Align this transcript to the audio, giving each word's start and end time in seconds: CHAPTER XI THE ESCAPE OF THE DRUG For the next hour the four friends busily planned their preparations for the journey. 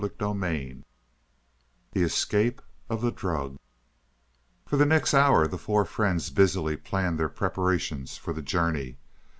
CHAPTER 0.01 0.33
XI 0.33 0.83
THE 1.91 2.01
ESCAPE 2.01 2.63
OF 2.89 3.01
THE 3.01 3.11
DRUG 3.11 3.57
For 4.65 4.75
the 4.75 4.87
next 4.87 5.13
hour 5.13 5.45
the 5.45 5.59
four 5.59 5.85
friends 5.85 6.31
busily 6.31 6.75
planned 6.75 7.19
their 7.19 7.29
preparations 7.29 8.17
for 8.17 8.33
the 8.33 8.41
journey. 8.41 8.97